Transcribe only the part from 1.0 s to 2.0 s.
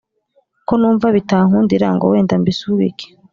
bitankundira